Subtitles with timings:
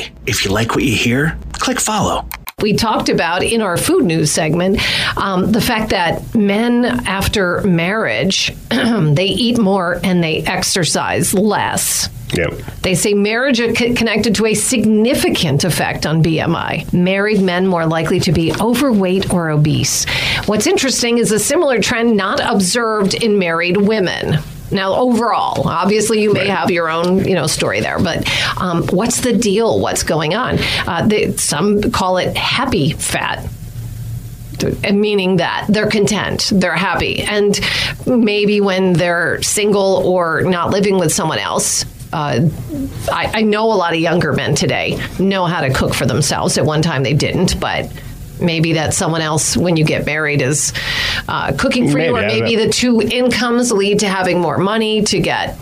[0.00, 2.26] Hey, if you like what you hear, click follow.
[2.62, 4.80] We talked about in our food news segment
[5.16, 12.08] um, the fact that men after marriage they eat more and they exercise less.
[12.34, 12.52] Yep.
[12.82, 16.92] They say marriage is connected to a significant effect on BMI.
[16.92, 20.04] Married men more likely to be overweight or obese.
[20.46, 24.38] What's interesting is a similar trend not observed in married women.
[24.70, 28.28] Now, overall, obviously, you may have your own, you know, story there, but
[28.60, 29.80] um, what's the deal?
[29.80, 30.58] What's going on?
[30.86, 33.48] Uh, they, some call it happy fat
[34.92, 37.58] meaning that they're content, they're happy, and
[38.06, 41.84] maybe when they're single or not living with someone else.
[42.12, 42.48] Uh,
[43.10, 46.58] I, I know a lot of younger men today know how to cook for themselves.
[46.58, 47.90] At one time, they didn't, but
[48.40, 50.72] maybe that someone else, when you get married, is
[51.28, 55.20] uh, cooking for you, or maybe the two incomes lead to having more money to
[55.20, 55.58] get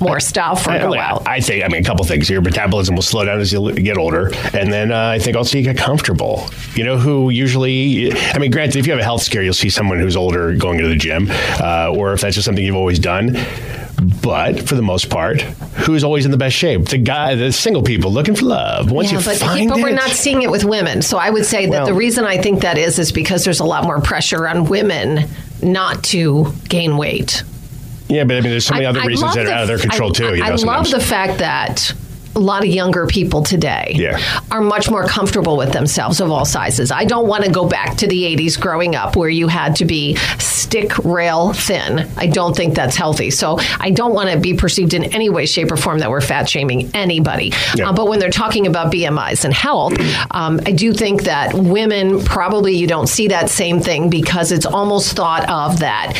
[0.00, 1.26] more stuff or I, go out.
[1.26, 2.30] I think, I mean, a couple things.
[2.30, 4.30] Your metabolism will slow down as you get older.
[4.54, 6.48] And then uh, I think also you get comfortable.
[6.74, 9.70] You know, who usually, I mean, granted, if you have a health scare, you'll see
[9.70, 12.98] someone who's older going to the gym, uh, or if that's just something you've always
[12.98, 13.36] done.
[14.22, 16.86] But for the most part, who's always in the best shape?
[16.86, 18.90] The guy, the single people looking for love.
[18.92, 21.02] Once yeah, you but, find but it, we're not seeing it with women.
[21.02, 23.60] So I would say that Well- the reason I think that is is because there's
[23.60, 25.28] a lot more pressure on women
[25.62, 27.42] not to gain weight.
[28.08, 29.62] yeah, but I mean, there's so many I- other I reasons that are the out
[29.62, 30.34] of their control I, too.
[30.36, 30.90] You I know, love sometimes.
[30.92, 31.92] the fact that
[32.38, 34.18] a lot of younger people today Yeah.
[34.50, 36.90] are much more comfortable with themselves of all sizes.
[36.92, 39.84] I don't want to go back to the 80s growing up where you had to
[39.84, 42.08] be stick rail thin.
[42.16, 43.30] I don't think that's healthy.
[43.30, 46.20] So I don't want to be perceived in any way, shape, or form that we're
[46.20, 47.52] fat shaming anybody.
[47.74, 47.90] Yeah.
[47.90, 49.94] Uh, but when they're talking about BMIs and health,
[50.30, 54.66] um, I do think that women probably you don't see that same thing because it's
[54.66, 56.14] almost thought of that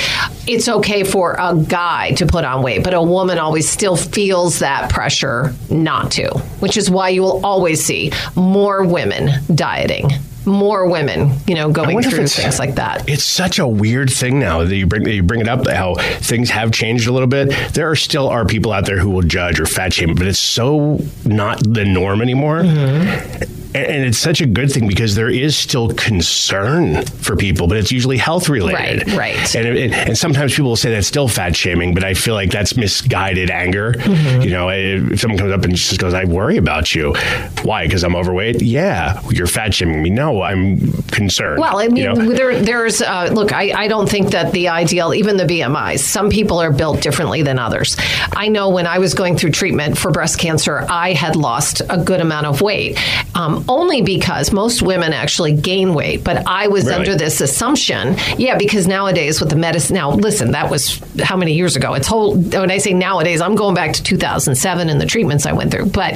[0.46, 4.60] it's okay for a guy to put on weight, but a woman always still feels
[4.60, 6.28] that pressure not to,
[6.60, 10.10] which is why you will always see more women dieting.
[10.46, 13.06] More women, you know, going through things like that.
[13.06, 15.96] It's such a weird thing now that you bring that you bring it up how
[16.20, 17.50] things have changed a little bit.
[17.74, 20.38] There are still are people out there who will judge or fat shame, but it's
[20.38, 22.62] so not the norm anymore.
[22.62, 23.57] Mm-hmm.
[23.74, 27.92] And it's such a good thing because there is still concern for people, but it's
[27.92, 29.06] usually health related.
[29.08, 29.56] Right, right.
[29.56, 32.50] And, it, and sometimes people will say that's still fat shaming, but I feel like
[32.50, 33.92] that's misguided anger.
[33.92, 34.42] Mm-hmm.
[34.42, 37.14] You know, if someone comes up and just goes, I worry about you.
[37.62, 37.84] Why?
[37.86, 38.62] Because I'm overweight?
[38.62, 39.20] Yeah.
[39.30, 40.10] You're fat shaming me.
[40.10, 41.60] No, I'm concerned.
[41.60, 42.32] Well, I mean, You know?
[42.32, 43.52] there, there's uh, look.
[43.52, 46.00] I, I don't think that the ideal, even the BMIs.
[46.00, 47.96] Some people are built differently than others.
[48.32, 51.98] I know when I was going through treatment for breast cancer, I had lost a
[52.02, 52.98] good amount of weight,
[53.36, 56.24] um, only because most women actually gain weight.
[56.24, 56.96] But I was Really?
[56.96, 59.94] under this assumption, yeah, because nowadays with the medicine.
[59.94, 61.94] Now, listen, that was how many years ago?
[61.94, 62.36] It's whole.
[62.36, 65.86] When I say nowadays, I'm going back to 2007 and the treatments I went through.
[65.86, 66.14] But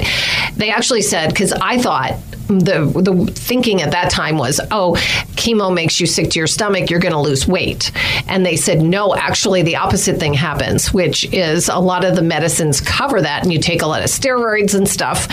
[0.55, 2.13] they actually said because I thought
[2.59, 4.93] the the thinking at that time was, oh,
[5.35, 7.91] chemo makes you sick to your stomach, you're going to lose weight.
[8.27, 12.21] And they said, no, actually, the opposite thing happens, which is a lot of the
[12.21, 15.27] medicines cover that, and you take a lot of steroids and stuff,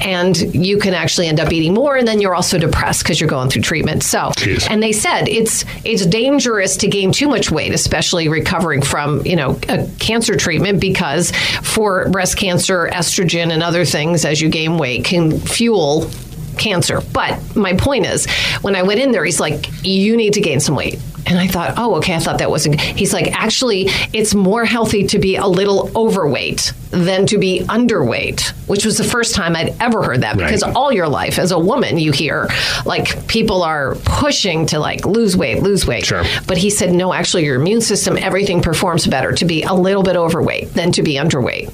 [0.00, 3.28] and you can actually end up eating more, and then you're also depressed because you're
[3.30, 4.02] going through treatment.
[4.02, 4.68] So, Jeez.
[4.70, 9.36] and they said it's it's dangerous to gain too much weight, especially recovering from you
[9.36, 14.78] know a cancer treatment, because for breast cancer, estrogen and other things as you gain
[14.78, 16.08] weight can fuel
[16.58, 17.00] cancer.
[17.12, 18.26] But my point is,
[18.62, 21.48] when I went in there, he's like, "You need to gain some weight." And I
[21.48, 22.14] thought, oh, okay.
[22.14, 22.80] I thought that wasn't.
[22.80, 26.72] He's like, actually, it's more healthy to be a little overweight
[27.04, 30.74] than to be underweight, which was the first time I'd ever heard that because Right.
[30.74, 32.48] all your life as a woman you hear
[32.84, 36.06] like people are pushing to like lose weight, lose weight.
[36.06, 36.24] Sure.
[36.46, 40.02] But he said no, actually your immune system everything performs better to be a little
[40.02, 41.70] bit overweight than to be underweight.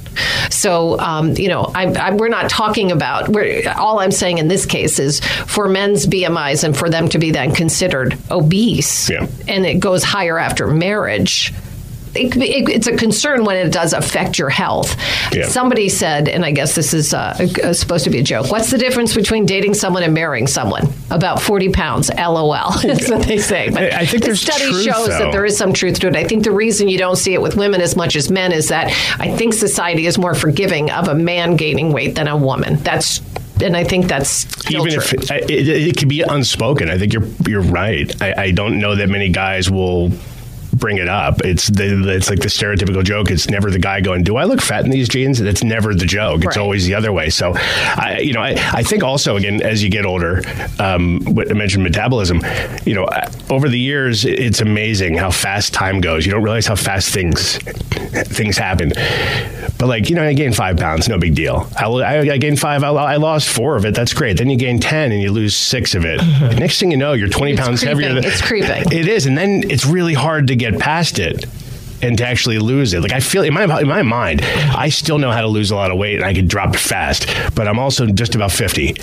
[0.53, 3.29] So um, you know, I, I, we're not talking about.
[3.29, 7.19] We're, all I'm saying in this case is for men's BMIs and for them to
[7.19, 9.27] be then considered obese, Yeah.
[9.49, 11.53] and it goes higher after marriage.
[12.15, 14.97] It, it, it's a concern when it does affect your health.
[15.33, 15.47] Yeah.
[15.49, 18.51] Somebody said, and I guess this is uh, supposed to be a joke.
[18.51, 20.93] What's the difference between dating someone and marrying someone?
[21.11, 22.11] About forty pounds.
[22.11, 22.73] LOL.
[22.83, 23.71] That's what they say.
[23.71, 25.19] But I- think the study truth, shows though.
[25.19, 26.17] that there is some truth to it.
[26.17, 28.69] I think the reason you don't see it with women as much as men is
[28.69, 28.89] that
[29.19, 32.77] I think society is more forgiving of a man gaining weight than a woman.
[32.77, 33.21] That's
[33.63, 35.03] and I think that's even true.
[35.03, 36.91] if it, it, it can be unspoken.
[36.91, 38.11] I think you're you're right.
[38.21, 40.11] I, I don't know that many guys will
[40.73, 41.41] bring it up.
[41.45, 43.31] It's the, it's like the stereotypical joke.
[43.31, 46.07] It's never the guy going, "Do I look fat in these jeans?" It's never the
[46.07, 46.39] joke.
[46.45, 46.63] It's Right.
[46.63, 47.31] always the other way.
[47.31, 50.43] So, I, you know, I, I think also again as you get older,
[50.79, 52.41] um, what I mentioned metabolism.
[52.85, 53.09] You know,
[53.51, 56.25] over the years, it's amazing how fast time goes.
[56.27, 57.59] You don't realize how fast things
[58.29, 58.93] things happen.
[59.79, 61.69] But like you know, I gained five pounds, no big deal.
[61.77, 63.95] I, I, I gained five, I, I lost four of it.
[63.95, 64.39] That's great.
[64.39, 66.19] Then you gain ten, and you lose six of it.
[66.59, 67.59] Next thing you know, you're twenty Mm-hmm.
[67.59, 68.03] It's pounds creeping.
[68.03, 68.15] heavier.
[68.23, 68.99] Than, It's creeping.
[68.99, 71.45] It is, and then it's really hard to get past it.
[72.05, 75.19] And to actually lose it, like I feel in my in my mind, I still
[75.19, 77.69] know how to lose a lot of weight and I could drop it fast, but
[77.69, 78.97] I'm also just about fifty,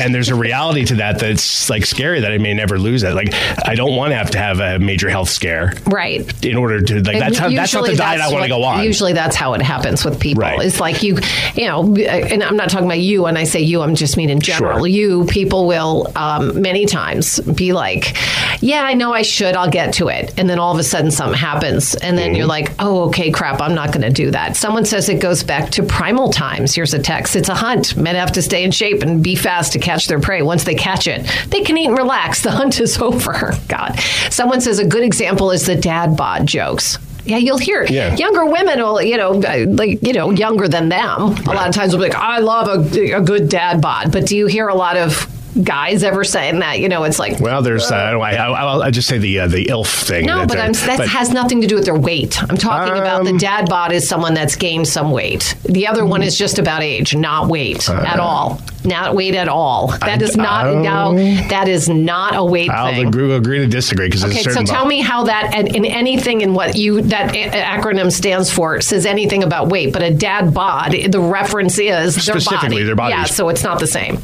[0.00, 3.12] and there's a reality to that that's like scary that I may never lose it.
[3.12, 3.34] Like
[3.66, 6.24] I don't want to have to have a major health scare, right.
[6.42, 8.64] In order to like And that's how, that's not the diet I want to go
[8.64, 8.82] on.
[8.82, 10.40] Usually that's how it happens with people.
[10.40, 10.58] Right.
[10.58, 11.18] It's like you,
[11.54, 14.30] you know, and I'm not talking about you when I say you, I'm just mean
[14.30, 14.78] in general.
[14.78, 14.86] Sure.
[14.86, 18.16] You people will um, many times be like,
[18.60, 20.34] yeah, I know I should, I'll get to it.
[20.38, 21.94] And then all of a sudden something happens.
[21.94, 22.36] And then Mm-hmm.
[22.36, 24.56] you're like, oh, okay, crap, I'm not going to do that.
[24.56, 26.74] Someone says it goes back to primal times.
[26.74, 27.36] Here's a text.
[27.36, 27.96] It's a hunt.
[27.96, 30.42] Men have to stay in shape and be fast to catch their prey.
[30.42, 32.42] Once they catch it, they can eat and relax.
[32.42, 33.52] The hunt is over.
[33.68, 33.98] God.
[34.30, 36.98] Someone says a good example is the dad bod jokes.
[37.24, 37.90] Yeah, you'll hear it.
[37.90, 38.14] Yeah.
[38.16, 41.20] younger women will, you know, uh, like you know, younger than them.
[41.20, 44.24] A lot of times will be like, "I love a, a good dad bod," but
[44.24, 45.26] do you hear a lot of
[45.62, 46.78] guys ever saying that?
[46.80, 49.66] You know, it's like, Well, there's uh, I, I, I just say the uh, the
[49.66, 50.26] ilf thing.
[50.26, 52.40] no, that but I'm, that but- has nothing to do with their weight.
[52.42, 55.54] I'm talking about the Um, dad bod is someone that's gained some weight.
[55.64, 58.60] The other one is just about age, not weight at all.
[58.84, 59.88] Not weight at all.
[60.00, 61.14] That is not Uh, I- no.
[61.48, 63.08] That is not a weight I'll thing.
[63.08, 66.54] agree, agree to disagree because Okay, so tell me how that and in anything in
[66.54, 70.92] what you that a- acronym stands for says anything about weight, but a dad bod,
[71.08, 72.82] the reference is their Specifically body.
[72.84, 73.16] their bodies.
[73.18, 74.18] Yeah, so it's not the same.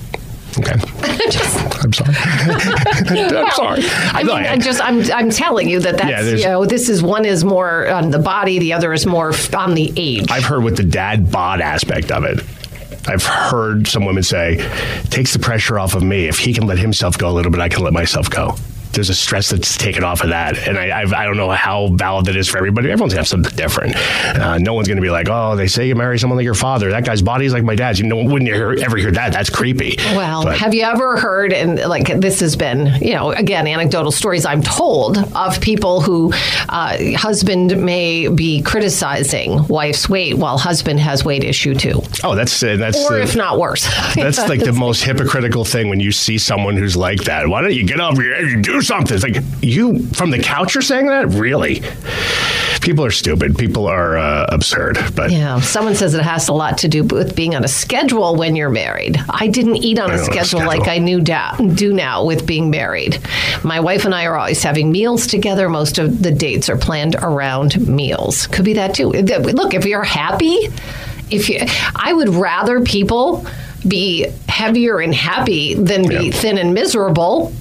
[0.59, 0.73] Okay.
[1.83, 2.15] I'm sorry.
[3.37, 3.83] I'm sorry.
[4.13, 7.03] I mean, I'm just I'm I'm telling you that that's Yeah, you know this is
[7.03, 10.31] one is more on the body, the other is more on the age.
[10.31, 12.41] I've heard with the dad bod aspect of it.
[13.07, 14.57] I've heard some women say,
[15.11, 16.27] takes the pressure off of me.
[16.27, 18.57] If he can let himself go a little bit, I can let myself go.
[18.95, 20.57] There's a stress that's taken off of that.
[20.69, 22.91] And I, I've, I don't know how valid that is for everybody.
[22.91, 23.97] Everyone's going to have something different.
[23.97, 26.55] Uh, no one's going to be like, oh, they say you marry someone like your
[26.55, 26.91] father.
[26.91, 27.99] That guy's body's like my dad's.
[27.99, 29.33] You know, wouldn't you hear, ever hear that?
[29.33, 29.97] That's creepy.
[30.15, 34.13] Well, But- have you ever heard, and like this has been, you know, again, anecdotal
[34.13, 36.33] stories I'm told of people who
[36.69, 42.63] uh, husband may be criticizing wife's weight while husband has weight issue too, oh, that's,
[42.63, 43.85] uh, that's, or if not worse.
[44.15, 47.49] That's like the most hypocritical thing when you see someone who's like that.
[47.49, 49.15] Why don't you get up here and do something?
[49.15, 51.29] It's like you from the couch are saying that?
[51.29, 51.83] Really?
[52.81, 53.57] People are stupid.
[53.57, 54.99] People are uh, absurd.
[55.17, 58.37] But Yeah, someone says it has a lot to do with being on a schedule
[58.37, 59.19] when you're married.
[59.31, 60.67] I didn't eat on a schedule, schedule.
[60.67, 63.19] like I knew da- do now with being married.
[63.63, 65.69] My wife and I are always having meals together.
[65.71, 68.47] Most of the dates are planned around meals.
[68.49, 69.09] Could be that too.
[69.09, 70.69] Look, if you're happy,
[71.31, 71.61] if you,
[71.97, 73.47] I would rather people
[73.89, 76.33] be heavier and happy than be Yeah.
[76.33, 77.53] thin and miserable.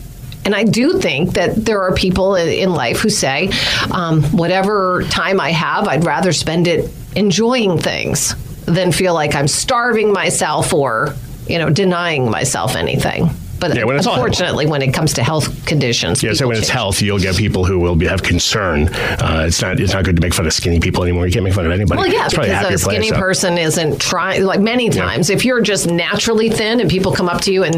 [0.46, 3.50] And I do think that there are people in- life who say,
[3.92, 8.36] um, whatever time I have, I'd rather spend it enjoying things
[8.66, 11.14] than feel like I'm starving myself or,
[11.48, 13.30] you know, denying myself anything.
[13.64, 16.74] But Yeah, when unfortunately, when it comes to health conditions, yeah, so when it's change.
[16.74, 18.90] health, you'll get people who will be, have concern.
[18.90, 21.26] Uh, it's not it's not good to make fun of skinny people anymore.
[21.26, 21.98] You can't make fun of anybody.
[21.98, 23.16] Well, yeah, it's because happier a skinny place, so.
[23.16, 24.44] person isn't trying.
[24.44, 27.76] Like many times, if you're just naturally thin and people come up to you, and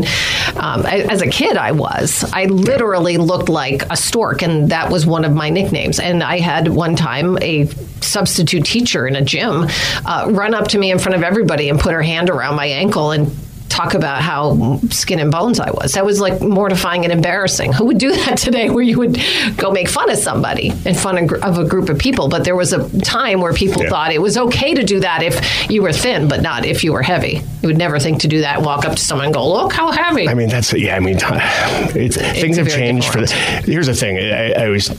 [0.56, 2.28] um, I, as a kid, I was.
[2.34, 6.00] I literally looked like a stork, and that was one of my nicknames.
[6.00, 7.68] And I had one time a
[8.02, 9.68] substitute teacher in a gym
[10.04, 12.66] uh, run up to me in front of everybody and put her hand around my
[12.66, 13.32] ankle and
[13.70, 15.94] talk about how skin and bones I was.
[15.94, 17.74] That was like mortifying and embarrassing.
[17.74, 19.20] Who would do that today where you would
[19.58, 22.30] go make fun of somebody in front of a group of people?
[22.30, 23.90] But there was a time where people yeah.
[23.90, 26.94] thought it was okay to do that if you were thin, but not if you
[26.94, 27.42] were heavy.
[27.62, 29.92] You would never think to do that, walk up to someone and go, look how
[29.92, 30.28] heavy.
[30.28, 33.28] I mean, that's, yeah, I mean, it's, it's things have changed for the,
[33.66, 34.18] here's the thing.
[34.18, 34.90] I, I always,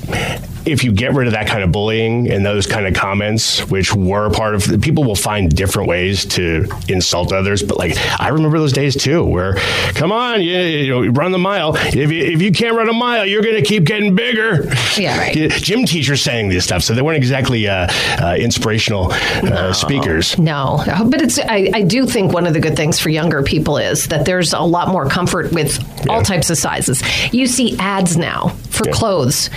[0.66, 3.94] if you get rid of that kind of bullying and those kind of comments, which
[3.94, 7.62] were part of people will find different ways to insult others.
[7.62, 9.54] But like I remember those days too, where
[9.94, 11.76] come on, you, you know, run the mile.
[11.76, 14.68] If you, if you can't run a mile, you're going to keep getting bigger.
[14.96, 15.50] Yeah, right.
[15.52, 17.88] Gym teachers saying this stuff, so they weren't exactly uh,
[18.20, 20.38] uh, inspirational uh, no, speakers.
[20.38, 23.76] No, but it's I, I, do think one of the good things for younger people
[23.78, 26.12] is that there's a lot more comfort with yeah.
[26.12, 27.02] all types of sizes.
[27.32, 28.92] You see ads now for yeah.
[28.92, 29.50] clothes,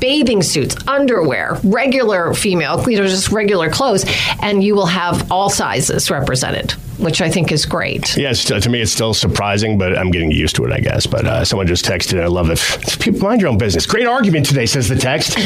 [0.00, 0.53] bathing suits,
[0.86, 4.04] underwear, regular female, you know, just regular clothes,
[4.40, 8.16] and you will have all sizes represented, which I think is great.
[8.16, 11.06] Yeah, to me, it's still surprising, but I'm getting used to it, I guess.
[11.06, 12.60] But uh, someone just texted, I love it.
[13.00, 13.86] People mind your own business.
[13.86, 15.36] Great argument today, says the text.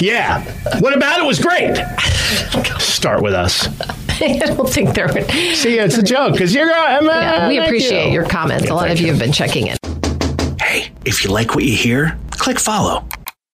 [0.00, 0.42] yeah.
[0.80, 1.76] What about it was great?
[2.80, 3.66] Start with us.
[4.20, 5.08] I don't think they're.
[5.54, 6.70] See, it's a joke because you're.
[6.70, 8.12] Uh, yeah, we appreciate you.
[8.14, 8.66] your comments.
[8.66, 9.76] Yeah, a lot of you, you have been checking in.
[10.60, 13.04] Hey, if you like what you hear, click follow.